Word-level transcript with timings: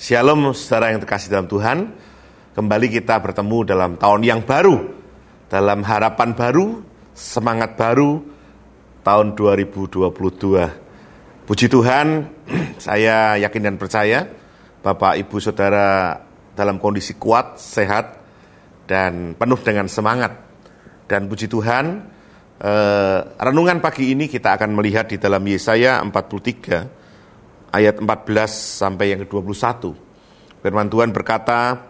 Shalom 0.00 0.56
saudara 0.56 0.96
yang 0.96 1.04
terkasih 1.04 1.28
dalam 1.28 1.44
Tuhan. 1.44 1.92
Kembali 2.56 2.88
kita 2.88 3.20
bertemu 3.20 3.68
dalam 3.68 4.00
tahun 4.00 4.24
yang 4.24 4.40
baru. 4.48 4.96
Dalam 5.44 5.84
harapan 5.84 6.32
baru, 6.32 6.80
semangat 7.12 7.76
baru 7.76 8.24
tahun 9.04 9.36
2022. 9.36 11.44
Puji 11.44 11.66
Tuhan, 11.68 12.32
saya 12.88 13.36
yakin 13.44 13.60
dan 13.60 13.76
percaya 13.76 14.24
Bapak 14.80 15.20
Ibu 15.20 15.36
Saudara 15.36 16.16
dalam 16.56 16.80
kondisi 16.80 17.20
kuat, 17.20 17.60
sehat 17.60 18.24
dan 18.88 19.36
penuh 19.36 19.60
dengan 19.60 19.84
semangat. 19.84 20.32
Dan 21.04 21.28
puji 21.28 21.44
Tuhan, 21.44 22.08
eh, 22.56 23.20
renungan 23.36 23.84
pagi 23.84 24.16
ini 24.16 24.32
kita 24.32 24.56
akan 24.56 24.80
melihat 24.80 25.12
di 25.12 25.20
dalam 25.20 25.44
Yesaya 25.44 26.00
43 26.00 26.99
ayat 27.70 28.02
14 28.02 28.26
sampai 28.82 29.14
yang 29.14 29.22
ke-21. 29.24 29.94
Firman 30.60 30.88
Tuhan 30.90 31.10
berkata, 31.14 31.88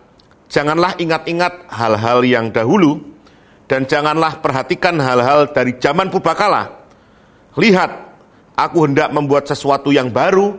Janganlah 0.50 0.98
ingat-ingat 0.98 1.70
hal-hal 1.70 2.26
yang 2.26 2.50
dahulu, 2.50 2.98
dan 3.70 3.86
janganlah 3.86 4.42
perhatikan 4.42 4.98
hal-hal 4.98 5.54
dari 5.54 5.78
zaman 5.78 6.10
purbakala. 6.10 6.90
Lihat, 7.54 7.90
aku 8.58 8.82
hendak 8.82 9.14
membuat 9.14 9.46
sesuatu 9.46 9.94
yang 9.94 10.10
baru, 10.10 10.58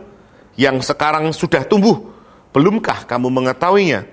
yang 0.56 0.80
sekarang 0.80 1.28
sudah 1.36 1.68
tumbuh. 1.68 2.08
Belumkah 2.56 3.04
kamu 3.04 3.28
mengetahuinya? 3.28 4.08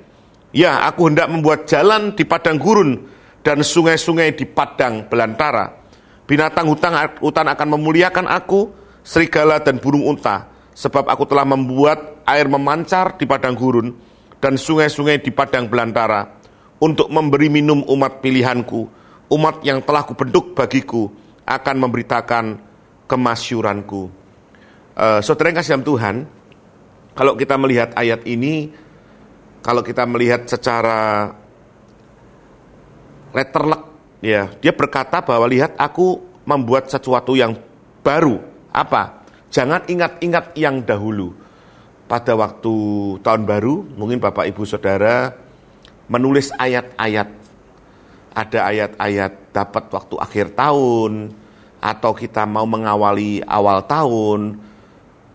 Ya, 0.52 0.84
aku 0.84 1.08
hendak 1.08 1.32
membuat 1.32 1.64
jalan 1.64 2.12
di 2.12 2.28
padang 2.28 2.60
gurun, 2.60 3.08
dan 3.40 3.64
sungai-sungai 3.64 4.36
di 4.36 4.44
padang 4.44 5.08
belantara. 5.08 5.80
Binatang 6.28 6.68
hutan, 6.68 6.92
hutan 7.24 7.48
akan 7.56 7.68
memuliakan 7.80 8.28
aku, 8.28 8.68
serigala 9.00 9.64
dan 9.64 9.80
burung 9.80 10.04
unta 10.04 10.59
sebab 10.80 11.12
aku 11.12 11.28
telah 11.28 11.44
membuat 11.44 12.24
air 12.24 12.48
memancar 12.48 13.20
di 13.20 13.28
padang 13.28 13.52
gurun 13.52 13.92
dan 14.40 14.56
sungai-sungai 14.56 15.20
di 15.20 15.36
padang 15.36 15.68
belantara 15.68 16.40
untuk 16.80 17.12
memberi 17.12 17.52
minum 17.52 17.84
umat 17.84 18.24
pilihanku, 18.24 18.88
umat 19.28 19.60
yang 19.68 19.84
telah 19.84 20.08
kubentuk 20.08 20.56
bagiku 20.56 21.12
akan 21.44 21.76
memberitakan 21.84 22.46
kemasyuranku. 23.12 24.08
Uh, 24.96 25.20
saudara 25.20 25.52
yang 25.52 25.60
kasih 25.60 25.76
dalam 25.76 25.88
Tuhan, 25.88 26.16
kalau 27.12 27.36
kita 27.36 27.60
melihat 27.60 27.92
ayat 28.00 28.24
ini, 28.24 28.72
kalau 29.60 29.84
kita 29.84 30.08
melihat 30.08 30.48
secara 30.48 31.36
letterlek, 33.36 33.84
ya, 34.24 34.48
dia 34.64 34.72
berkata 34.72 35.20
bahwa 35.20 35.44
lihat 35.52 35.76
aku 35.76 36.24
membuat 36.48 36.88
sesuatu 36.88 37.36
yang 37.36 37.60
baru. 38.00 38.40
Apa? 38.72 39.19
Jangan 39.50 39.86
ingat-ingat 39.90 40.54
yang 40.54 40.86
dahulu. 40.86 41.34
Pada 42.10 42.34
waktu 42.34 42.74
tahun 43.22 43.46
baru, 43.46 43.86
mungkin 43.98 44.18
Bapak 44.18 44.50
Ibu 44.50 44.66
Saudara 44.66 45.34
menulis 46.10 46.50
ayat-ayat. 46.58 47.30
Ada 48.34 48.60
ayat-ayat 48.66 49.54
dapat 49.54 49.84
waktu 49.94 50.16
akhir 50.18 50.46
tahun, 50.58 51.34
atau 51.80 52.12
kita 52.12 52.44
mau 52.44 52.68
mengawali 52.68 53.42
awal 53.46 53.86
tahun. 53.88 54.60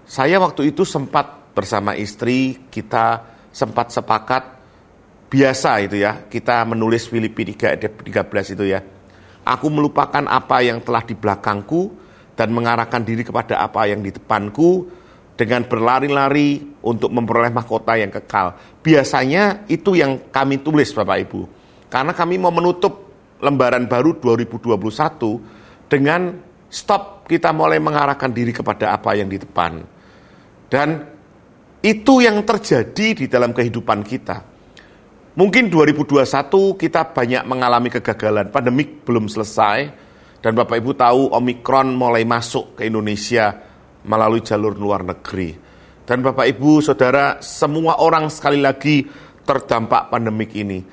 Saya 0.04 0.36
waktu 0.38 0.70
itu 0.70 0.84
sempat 0.84 1.56
bersama 1.56 1.96
istri, 1.96 2.68
kita 2.68 3.24
sempat 3.50 3.90
sepakat 3.90 4.42
biasa 5.32 5.82
itu 5.82 6.04
ya, 6.04 6.28
kita 6.28 6.62
menulis 6.68 7.08
Filipi 7.08 7.54
3 7.56 7.80
13 8.04 8.54
itu 8.54 8.64
ya. 8.68 8.84
Aku 9.44 9.68
melupakan 9.68 10.24
apa 10.28 10.60
yang 10.64 10.80
telah 10.84 11.02
di 11.04 11.16
belakangku, 11.16 12.03
dan 12.34 12.50
mengarahkan 12.50 13.02
diri 13.02 13.22
kepada 13.22 13.62
apa 13.62 13.86
yang 13.86 14.02
di 14.02 14.10
depanku 14.10 14.86
dengan 15.34 15.66
berlari-lari 15.66 16.62
untuk 16.86 17.10
memperoleh 17.10 17.50
mahkota 17.50 17.98
yang 17.98 18.10
kekal. 18.10 18.54
Biasanya 18.82 19.66
itu 19.66 19.98
yang 19.98 20.31
kami 20.31 20.62
tulis 20.62 20.94
Bapak 20.94 21.19
Ibu. 21.26 21.41
Karena 21.91 22.14
kami 22.14 22.38
mau 22.38 22.54
menutup 22.54 23.10
lembaran 23.42 23.86
baru 23.91 24.19
2021 24.19 25.91
dengan 25.91 26.38
stop 26.70 27.26
kita 27.26 27.50
mulai 27.54 27.78
mengarahkan 27.78 28.31
diri 28.31 28.50
kepada 28.54 28.94
apa 28.94 29.14
yang 29.14 29.30
di 29.30 29.38
depan. 29.38 29.82
Dan 30.70 30.88
itu 31.84 32.25
yang 32.25 32.42
terjadi 32.42 33.06
di 33.14 33.26
dalam 33.28 33.53
kehidupan 33.53 34.00
kita. 34.03 34.42
Mungkin 35.34 35.66
2021 35.66 36.78
kita 36.78 37.10
banyak 37.10 37.42
mengalami 37.42 37.91
kegagalan, 37.91 38.54
pandemik 38.54 39.03
belum 39.03 39.26
selesai, 39.26 39.91
dan 40.44 40.53
Bapak 40.53 40.77
Ibu 40.77 40.93
tahu 40.93 41.32
Omikron 41.32 41.97
mulai 41.97 42.28
masuk 42.28 42.77
ke 42.77 42.84
Indonesia 42.84 43.65
melalui 44.05 44.44
jalur 44.44 44.77
luar 44.77 45.00
negeri. 45.00 45.56
Dan 46.05 46.21
Bapak 46.21 46.44
Ibu, 46.44 46.84
Saudara, 46.84 47.41
semua 47.41 47.97
orang 47.97 48.28
sekali 48.28 48.60
lagi 48.60 49.09
terdampak 49.49 50.12
pandemik 50.12 50.53
ini. 50.53 50.84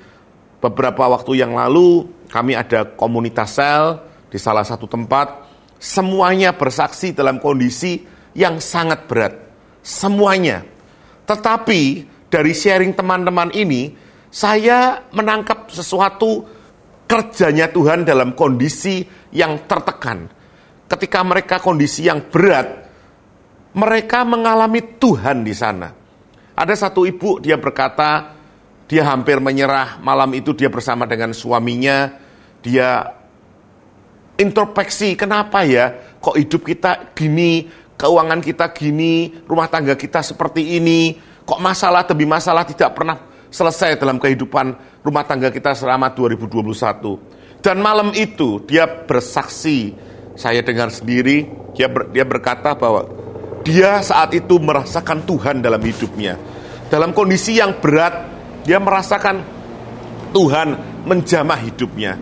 Beberapa 0.56 1.04
waktu 1.04 1.44
yang 1.44 1.52
lalu 1.52 2.08
kami 2.32 2.56
ada 2.56 2.96
komunitas 2.96 3.60
sel 3.60 4.00
di 4.32 4.40
salah 4.40 4.64
satu 4.64 4.88
tempat. 4.88 5.44
Semuanya 5.76 6.56
bersaksi 6.56 7.12
dalam 7.12 7.36
kondisi 7.36 8.08
yang 8.32 8.56
sangat 8.56 9.04
berat. 9.04 9.36
Semuanya. 9.84 10.64
Tetapi 11.28 12.08
dari 12.32 12.56
sharing 12.56 12.96
teman-teman 12.96 13.52
ini, 13.52 13.92
saya 14.32 15.04
menangkap 15.12 15.68
sesuatu 15.68 16.48
kerjanya 17.12 17.68
Tuhan 17.68 18.08
dalam 18.08 18.32
kondisi 18.32 19.04
yang 19.36 19.68
tertekan. 19.68 20.32
Ketika 20.88 21.20
mereka 21.20 21.60
kondisi 21.60 22.08
yang 22.08 22.24
berat, 22.32 22.88
mereka 23.76 24.24
mengalami 24.24 24.80
Tuhan 24.96 25.44
di 25.44 25.52
sana. 25.52 25.92
Ada 26.56 26.88
satu 26.88 27.04
ibu, 27.04 27.36
dia 27.36 27.60
berkata, 27.60 28.32
dia 28.88 29.04
hampir 29.04 29.44
menyerah. 29.44 30.00
Malam 30.00 30.32
itu 30.32 30.56
dia 30.56 30.72
bersama 30.72 31.04
dengan 31.04 31.36
suaminya, 31.36 32.16
dia 32.64 33.12
introspeksi, 34.40 35.12
kenapa 35.12 35.68
ya 35.68 36.16
kok 36.16 36.40
hidup 36.40 36.64
kita 36.64 37.12
gini, 37.12 37.68
keuangan 38.00 38.40
kita 38.40 38.72
gini, 38.72 39.36
rumah 39.44 39.68
tangga 39.68 40.00
kita 40.00 40.24
seperti 40.24 40.80
ini, 40.80 41.20
kok 41.44 41.60
masalah 41.60 42.08
demi 42.08 42.24
masalah 42.24 42.64
tidak 42.64 42.96
pernah 42.96 43.31
selesai 43.52 44.00
dalam 44.00 44.16
kehidupan 44.16 44.98
rumah 45.04 45.28
tangga 45.28 45.52
kita 45.52 45.76
selama 45.76 46.10
2021. 46.16 47.62
Dan 47.62 47.78
malam 47.78 48.10
itu 48.16 48.64
dia 48.66 48.88
bersaksi, 48.88 49.94
saya 50.34 50.64
dengar 50.64 50.90
sendiri, 50.90 51.46
dia 51.76 51.86
ber, 51.86 52.10
dia 52.10 52.26
berkata 52.26 52.74
bahwa 52.74 53.06
dia 53.62 54.02
saat 54.02 54.34
itu 54.34 54.58
merasakan 54.58 55.22
Tuhan 55.22 55.62
dalam 55.62 55.78
hidupnya. 55.78 56.34
Dalam 56.90 57.14
kondisi 57.14 57.62
yang 57.62 57.78
berat, 57.78 58.26
dia 58.66 58.82
merasakan 58.82 59.44
Tuhan 60.34 60.68
menjamah 61.06 61.60
hidupnya. 61.62 62.18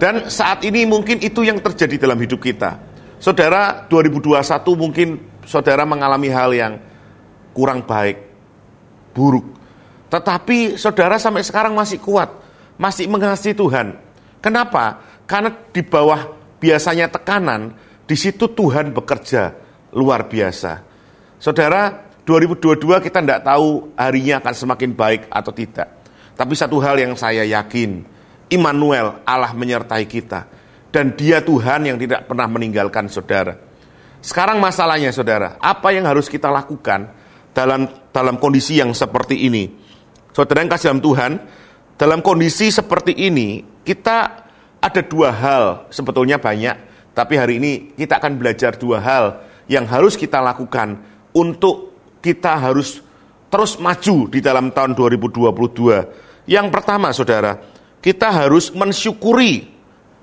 Dan 0.00 0.26
saat 0.32 0.64
ini 0.66 0.82
mungkin 0.88 1.20
itu 1.22 1.44
yang 1.44 1.60
terjadi 1.62 2.08
dalam 2.08 2.18
hidup 2.18 2.42
kita. 2.42 2.80
Saudara, 3.22 3.86
2021 3.86 4.42
mungkin 4.74 5.08
saudara 5.46 5.86
mengalami 5.86 6.26
hal 6.26 6.50
yang 6.50 6.74
kurang 7.54 7.86
baik, 7.86 8.18
buruk. 9.14 9.61
Tetapi 10.12 10.76
saudara 10.76 11.16
sampai 11.16 11.40
sekarang 11.40 11.72
masih 11.72 11.96
kuat, 11.96 12.28
masih 12.76 13.08
mengasihi 13.08 13.56
Tuhan. 13.56 13.96
Kenapa? 14.44 15.00
Karena 15.24 15.48
di 15.72 15.80
bawah 15.80 16.36
biasanya 16.60 17.08
tekanan, 17.08 17.72
di 18.04 18.12
situ 18.12 18.52
Tuhan 18.52 18.92
bekerja 18.92 19.56
luar 19.96 20.28
biasa. 20.28 20.84
Saudara, 21.40 22.12
2022 22.28 23.00
kita 23.08 23.24
tidak 23.24 23.40
tahu 23.40 23.96
harinya 23.96 24.44
akan 24.44 24.54
semakin 24.54 24.90
baik 24.92 25.22
atau 25.32 25.48
tidak. 25.48 25.88
Tapi 26.36 26.54
satu 26.60 26.76
hal 26.84 27.00
yang 27.00 27.16
saya 27.16 27.48
yakin, 27.48 28.04
Immanuel, 28.52 29.24
Allah 29.24 29.56
menyertai 29.56 30.04
kita. 30.04 30.44
Dan 30.92 31.16
dia 31.16 31.40
Tuhan 31.40 31.88
yang 31.88 31.96
tidak 31.96 32.28
pernah 32.28 32.44
meninggalkan 32.44 33.08
saudara. 33.08 33.56
Sekarang 34.20 34.60
masalahnya 34.60 35.08
saudara, 35.08 35.56
apa 35.56 35.88
yang 35.88 36.04
harus 36.04 36.28
kita 36.28 36.52
lakukan 36.52 37.08
dalam 37.56 37.88
dalam 38.12 38.36
kondisi 38.36 38.76
yang 38.76 38.92
seperti 38.92 39.48
ini? 39.48 39.81
Saudara 40.32 40.64
yang 40.64 40.72
kasih 40.72 40.88
dalam 40.88 41.04
Tuhan, 41.04 41.32
dalam 42.00 42.20
kondisi 42.24 42.72
seperti 42.72 43.12
ini, 43.12 43.60
kita 43.84 44.48
ada 44.80 45.00
dua 45.04 45.28
hal, 45.28 45.64
sebetulnya 45.92 46.40
banyak, 46.40 46.72
tapi 47.12 47.36
hari 47.36 47.60
ini 47.60 47.92
kita 47.92 48.16
akan 48.16 48.40
belajar 48.40 48.72
dua 48.80 48.96
hal 49.04 49.44
yang 49.68 49.84
harus 49.84 50.16
kita 50.16 50.40
lakukan 50.40 50.96
untuk 51.36 51.92
kita 52.24 52.56
harus 52.56 53.04
terus 53.52 53.76
maju 53.76 54.32
di 54.32 54.40
dalam 54.40 54.72
tahun 54.72 54.96
2022. 54.96 56.48
Yang 56.48 56.66
pertama, 56.72 57.12
saudara, 57.12 57.60
kita 58.00 58.32
harus 58.32 58.72
mensyukuri. 58.72 59.68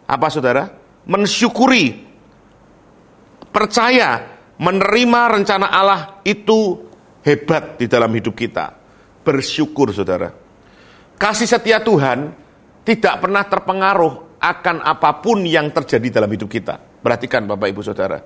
Apa, 0.09 0.33
saudara? 0.33 0.73
Mensyukuri. 1.05 2.01
Percaya, 3.53 4.25
menerima 4.57 5.21
rencana 5.37 5.69
Allah 5.69 6.17
itu 6.25 6.81
hebat 7.21 7.77
di 7.77 7.85
dalam 7.85 8.09
hidup 8.09 8.33
kita 8.33 8.78
bersyukur 9.29 9.93
saudara. 9.93 10.33
Kasih 11.21 11.45
setia 11.45 11.77
Tuhan 11.85 12.33
tidak 12.81 13.21
pernah 13.21 13.45
terpengaruh 13.45 14.41
akan 14.41 14.81
apa 14.81 15.21
pun 15.21 15.45
yang 15.45 15.69
terjadi 15.69 16.17
dalam 16.17 16.31
hidup 16.33 16.49
kita. 16.49 16.81
Perhatikan 16.81 17.45
Bapak 17.45 17.69
Ibu 17.69 17.85
Saudara. 17.85 18.17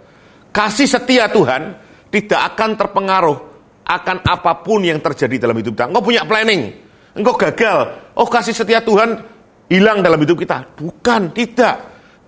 Kasih 0.56 0.88
setia 0.88 1.28
Tuhan 1.28 1.76
tidak 2.08 2.56
akan 2.56 2.80
terpengaruh 2.80 3.38
akan 3.84 4.18
apa 4.24 4.64
pun 4.64 4.80
yang 4.88 5.04
terjadi 5.04 5.44
dalam 5.44 5.60
hidup 5.60 5.76
kita. 5.76 5.92
Engkau 5.92 6.06
punya 6.06 6.24
planning, 6.24 6.72
engkau 7.20 7.36
gagal, 7.36 7.78
oh 8.16 8.28
kasih 8.32 8.56
setia 8.56 8.80
Tuhan 8.80 9.20
hilang 9.68 10.00
dalam 10.00 10.22
hidup 10.24 10.40
kita. 10.40 10.64
Bukan, 10.78 11.36
tidak. 11.36 11.76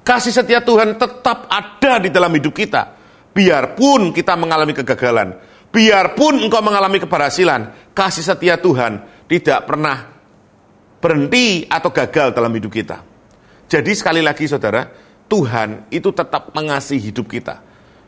Kasih 0.04 0.34
setia 0.36 0.60
Tuhan 0.62 1.00
tetap 1.00 1.48
ada 1.48 2.04
di 2.04 2.10
dalam 2.12 2.34
hidup 2.36 2.52
kita. 2.52 2.94
Biarpun 3.32 4.12
kita 4.12 4.34
mengalami 4.36 4.72
kegagalan, 4.72 5.36
biarpun 5.76 6.40
engkau 6.40 6.64
mengalami 6.64 7.04
keberhasilan, 7.04 7.92
kasih 7.92 8.24
setia 8.24 8.56
Tuhan 8.56 9.04
tidak 9.28 9.68
pernah 9.68 10.08
berhenti 11.04 11.68
atau 11.68 11.92
gagal 11.92 12.32
dalam 12.32 12.56
hidup 12.56 12.72
kita. 12.72 13.04
Jadi 13.68 13.92
sekali 13.92 14.24
lagi 14.24 14.48
saudara, 14.48 14.88
Tuhan 15.28 15.92
itu 15.92 16.16
tetap 16.16 16.56
mengasihi 16.56 17.12
hidup 17.12 17.28
kita. 17.28 17.60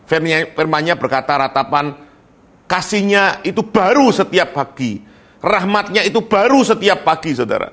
Firmannya 0.07 0.95
berkata 0.95 1.35
ratapan 1.35 1.91
kasihnya 2.71 3.43
itu 3.43 3.67
baru 3.67 4.15
setiap 4.15 4.55
pagi. 4.55 5.03
Rahmatnya 5.43 6.07
itu 6.07 6.23
baru 6.23 6.63
setiap 6.63 7.03
pagi 7.03 7.35
saudara. 7.35 7.67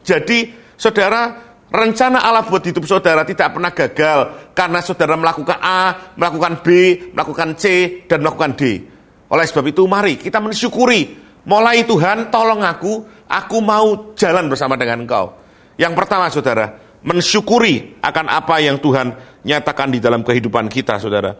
Jadi 0.00 0.56
saudara 0.72 1.36
rencana 1.68 2.24
Allah 2.24 2.48
buat 2.48 2.64
hidup 2.64 2.88
saudara 2.88 3.28
tidak 3.28 3.52
pernah 3.52 3.76
gagal 3.76 4.18
karena 4.56 4.80
saudara 4.80 5.14
melakukan 5.20 5.58
A, 5.60 6.16
melakukan 6.16 6.64
B, 6.64 6.68
melakukan 7.12 7.52
C, 7.60 7.64
dan 8.08 8.24
melakukan 8.24 8.56
D. 8.56 8.93
Oleh 9.34 9.50
sebab 9.50 9.66
itu 9.66 9.82
mari 9.90 10.14
kita 10.14 10.38
mensyukuri. 10.38 11.26
Mulai 11.44 11.82
Tuhan 11.84 12.30
tolong 12.30 12.62
aku, 12.62 13.04
aku 13.26 13.58
mau 13.58 14.14
jalan 14.14 14.46
bersama 14.46 14.78
dengan 14.78 15.02
engkau. 15.02 15.34
Yang 15.74 15.92
pertama 15.98 16.30
saudara, 16.30 16.78
mensyukuri 17.02 17.98
akan 18.00 18.30
apa 18.30 18.62
yang 18.62 18.78
Tuhan 18.78 19.12
nyatakan 19.42 19.90
di 19.90 19.98
dalam 19.98 20.22
kehidupan 20.22 20.70
kita, 20.70 20.96
saudara. 21.02 21.36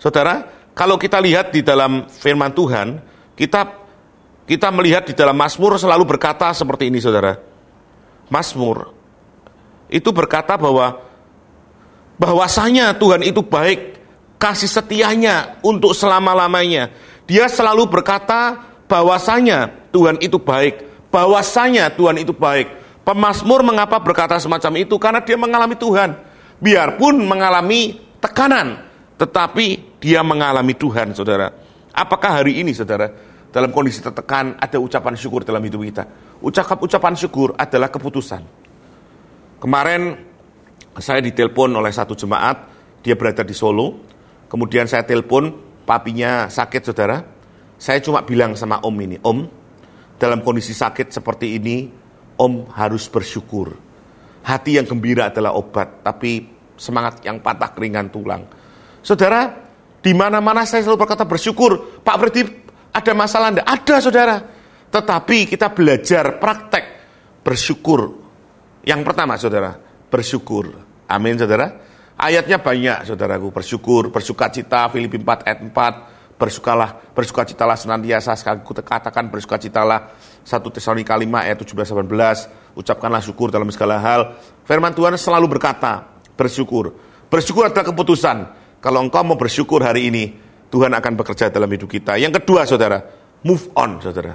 Saudara, 0.00 0.46
kalau 0.72 0.96
kita 0.96 1.20
lihat 1.20 1.52
di 1.52 1.60
dalam 1.60 2.06
firman 2.08 2.54
Tuhan, 2.54 3.02
kita 3.36 3.84
kita 4.46 4.72
melihat 4.72 5.04
di 5.04 5.12
dalam 5.12 5.36
Mazmur 5.36 5.76
selalu 5.76 6.06
berkata 6.06 6.54
seperti 6.56 6.88
ini, 6.88 7.02
saudara. 7.02 7.36
Mazmur 8.32 8.94
itu 9.92 10.08
berkata 10.14 10.56
bahwa 10.56 11.02
bahwasanya 12.16 12.96
Tuhan 12.96 13.26
itu 13.26 13.44
baik, 13.44 14.00
kasih 14.40 14.70
setianya 14.72 15.60
untuk 15.60 15.92
selama-lamanya. 15.92 16.88
Dia 17.24 17.48
selalu 17.48 17.88
berkata 17.88 18.60
bahwasanya 18.84 19.88
Tuhan 19.90 20.20
itu 20.20 20.36
baik, 20.36 21.08
bahwasanya 21.08 21.88
Tuhan 21.92 22.20
itu 22.20 22.36
baik. 22.36 22.84
Pemasmur 23.04 23.60
mengapa 23.60 24.00
berkata 24.00 24.40
semacam 24.40 24.80
itu? 24.80 24.96
Karena 24.96 25.20
dia 25.20 25.36
mengalami 25.36 25.76
Tuhan. 25.76 26.16
Biarpun 26.60 27.20
mengalami 27.20 28.00
tekanan, 28.20 28.80
tetapi 29.20 29.98
dia 30.00 30.24
mengalami 30.24 30.72
Tuhan, 30.72 31.12
saudara. 31.12 31.52
Apakah 31.92 32.40
hari 32.40 32.64
ini, 32.64 32.72
saudara, 32.72 33.12
dalam 33.52 33.68
kondisi 33.70 34.00
tertekan 34.00 34.56
ada 34.56 34.80
ucapan 34.80 35.14
syukur 35.14 35.44
dalam 35.44 35.60
hidup 35.60 35.84
kita? 35.84 36.04
Ucapan 36.40 36.76
ucapan 36.80 37.14
syukur 37.14 37.52
adalah 37.60 37.92
keputusan. 37.92 38.42
Kemarin 39.60 40.16
saya 41.00 41.20
ditelepon 41.20 41.72
oleh 41.76 41.92
satu 41.92 42.16
jemaat, 42.16 42.68
dia 43.04 43.16
berada 43.16 43.44
di 43.44 43.52
Solo. 43.52 44.00
Kemudian 44.48 44.88
saya 44.88 45.04
telepon, 45.04 45.52
papinya 45.84 46.48
sakit, 46.48 46.82
saudara. 46.90 47.22
Saya 47.78 48.00
cuma 48.00 48.24
bilang 48.24 48.56
sama 48.56 48.80
om 48.80 48.96
ini, 48.98 49.20
om, 49.20 49.44
dalam 50.16 50.40
kondisi 50.40 50.72
sakit 50.72 51.12
seperti 51.12 51.60
ini, 51.60 52.04
Om 52.34 52.66
harus 52.74 53.06
bersyukur. 53.06 53.78
Hati 54.44 54.76
yang 54.76 54.84
gembira 54.90 55.30
adalah 55.30 55.54
obat, 55.54 56.02
tapi 56.02 56.50
semangat 56.74 57.22
yang 57.22 57.38
patah 57.38 57.70
keringan 57.72 58.10
tulang. 58.10 58.42
Saudara, 59.00 59.54
di 60.02 60.12
mana-mana 60.12 60.66
saya 60.66 60.82
selalu 60.84 61.06
berkata 61.06 61.24
bersyukur. 61.24 62.02
Pak 62.02 62.16
Freddy, 62.18 62.42
ada 62.90 63.12
masalah 63.14 63.54
enggak? 63.54 63.68
Ada, 63.70 63.96
saudara. 64.02 64.36
Tetapi 64.90 65.38
kita 65.48 65.70
belajar 65.72 66.36
praktek 66.42 66.84
bersyukur. 67.46 68.20
Yang 68.84 69.00
pertama, 69.06 69.38
saudara, 69.38 69.78
bersyukur. 70.10 70.74
Amin, 71.08 71.38
saudara. 71.38 71.70
Ayatnya 72.14 72.62
banyak, 72.62 73.10
saudaraku. 73.10 73.50
Bersyukur, 73.50 74.14
bersuka 74.14 74.46
cita, 74.46 74.86
Filipi 74.90 75.18
4 75.18 75.46
ayat 75.46 75.60
4. 75.66 76.38
Bersukalah, 76.38 77.14
bersukacitalah 77.14 77.78
senantiasa. 77.78 78.34
Sekali 78.34 78.62
katakan 78.62 79.30
bersukacitalah 79.30 80.14
1 80.42 80.74
Tesalonika 80.74 81.14
5 81.14 81.26
ayat 81.46 81.58
17 81.62 81.94
18, 81.94 82.78
ucapkanlah 82.78 83.22
syukur 83.22 83.50
dalam 83.54 83.70
segala 83.70 83.98
hal. 84.02 84.34
Firman 84.66 84.94
Tuhan 84.94 85.14
selalu 85.14 85.58
berkata, 85.58 86.06
bersyukur. 86.38 86.94
Bersyukur 87.30 87.70
adalah 87.70 87.86
keputusan. 87.86 88.36
Kalau 88.78 89.00
engkau 89.02 89.22
mau 89.26 89.38
bersyukur 89.38 89.82
hari 89.82 90.10
ini, 90.10 90.24
Tuhan 90.70 90.90
akan 90.90 91.12
bekerja 91.18 91.50
dalam 91.54 91.70
hidup 91.70 91.86
kita. 91.86 92.18
Yang 92.18 92.42
kedua, 92.42 92.66
saudara, 92.66 92.98
move 93.46 93.70
on, 93.78 94.02
saudara. 94.02 94.34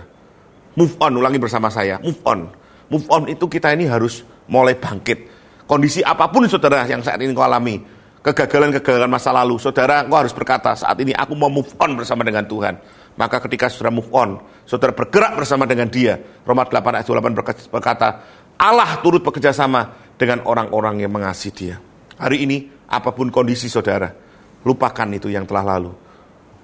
Move 0.76 0.96
on, 1.04 1.20
ulangi 1.20 1.40
bersama 1.40 1.68
saya, 1.68 2.00
move 2.00 2.20
on. 2.24 2.48
Move 2.90 3.06
on 3.12 3.30
itu 3.30 3.46
kita 3.46 3.76
ini 3.76 3.86
harus 3.86 4.26
mulai 4.50 4.74
bangkit. 4.74 5.39
Kondisi 5.70 6.02
apa 6.02 6.26
pun, 6.34 6.50
saudara, 6.50 6.82
yang 6.90 7.06
saat 7.06 7.22
ini 7.22 7.30
kau 7.30 7.46
alami, 7.46 7.78
kegagalan-kegagalan 8.26 9.06
masa 9.06 9.30
lalu, 9.30 9.62
saudara, 9.62 10.02
engkau 10.02 10.18
harus 10.18 10.34
berkata, 10.34 10.74
saat 10.74 10.98
ini 10.98 11.14
aku 11.14 11.38
mau 11.38 11.46
move 11.46 11.70
on 11.78 11.94
bersama 11.94 12.26
dengan 12.26 12.42
Tuhan. 12.50 12.74
Maka 13.14 13.38
ketika 13.46 13.70
saudara 13.70 13.94
move 13.94 14.10
on, 14.10 14.42
saudara 14.66 14.98
bergerak 14.98 15.38
bersama 15.38 15.70
dengan 15.70 15.86
dia. 15.86 16.18
Roma 16.42 16.66
8 16.66 16.74
ayat 16.74 17.06
28 17.06 17.70
berkata, 17.70 18.08
Allah 18.58 18.98
turut 19.06 19.22
bekerja 19.22 19.54
sama 19.54 19.94
dengan 20.18 20.42
orang-orang 20.50 21.06
yang 21.06 21.14
mengasihi 21.14 21.54
dia. 21.54 21.78
Hari 22.18 22.50
ini, 22.50 22.66
apa 22.90 23.14
pun 23.14 23.30
kondisi 23.30 23.70
saudara, 23.70 24.10
lupakan 24.66 25.08
itu 25.14 25.30
yang 25.30 25.46
telah 25.46 25.78
lalu. 25.78 25.94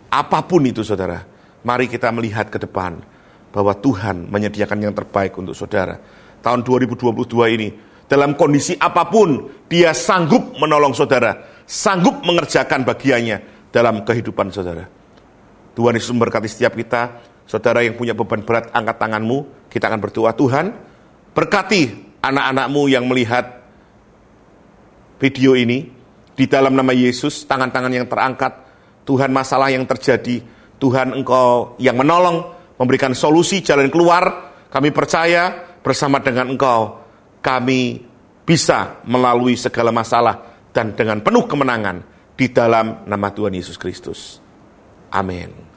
Apa 0.09 0.41
pun 0.49 0.65
itu 0.65 0.81
saudara, 0.81 1.21
mari 1.61 1.85
kita 1.85 2.09
melihat 2.09 2.49
ke 2.49 2.57
depan 2.57 3.05
bahwa 3.53 3.77
Tuhan 3.77 4.33
menyediakan 4.33 4.81
yang 4.81 4.97
terbaik 4.97 5.37
untuk 5.37 5.53
saudara. 5.53 6.01
Tahun 6.41 6.65
2022 6.65 7.55
ini, 7.55 7.69
dalam 8.05 8.37
kondisi 8.37 8.77
apa 8.77 9.09
pun, 9.09 9.49
dia 9.65 9.93
sanggup 9.97 10.57
menolong 10.61 10.93
saudara, 10.93 11.63
sanggup 11.65 12.21
mengerjakan 12.21 12.85
bagiannya 12.85 13.69
dalam 13.73 14.05
kehidupan 14.05 14.53
saudara. 14.53 14.85
Tuhan 15.75 15.97
Yesus 15.97 16.15
memberkati 16.15 16.47
setiap 16.47 16.73
kita. 16.79 17.19
Saudara 17.45 17.85
yang 17.85 17.93
punya 17.93 18.17
beban 18.17 18.41
berat, 18.41 18.73
angkat 18.73 18.97
tanganmu. 18.97 19.69
Kita 19.69 19.91
akan 19.91 19.99
berdoa, 20.01 20.31
Tuhan, 20.33 20.71
berkati 21.35 21.81
anak-anakmu 22.23 22.81
yang 22.89 23.05
melihat 23.05 23.61
video 25.19 25.53
ini. 25.53 25.91
Di 26.35 26.47
dalam 26.51 26.75
nama 26.75 26.91
Yesus, 26.91 27.43
tangan-tangan 27.47 27.91
yang 27.91 28.07
terangkat. 28.07 28.53
Tuhan 29.05 29.29
masalah 29.29 29.69
yang 29.69 29.85
terjadi. 29.85 30.41
Tuhan 30.79 31.15
engkau 31.15 31.79
yang 31.79 31.95
menolong, 31.95 32.50
memberikan 32.79 33.13
solusi, 33.13 33.62
jalan 33.62 33.88
keluar. 33.91 34.55
Kami 34.71 34.91
percaya 34.91 35.75
bersama 35.79 36.19
dengan 36.19 36.51
engkau, 36.51 37.04
kami 37.45 38.01
bisa 38.41 39.05
melalui 39.05 39.53
segala 39.53 39.93
masalah 39.93 40.65
dan 40.73 40.97
dengan 40.97 41.21
penuh 41.21 41.45
kemenangan 41.45 42.01
di 42.33 42.49
dalam 42.49 43.05
nama 43.05 43.29
Tuhan 43.29 43.53
Yesus 43.53 43.77
Kristus. 43.77 44.41
Amin. 45.13 45.75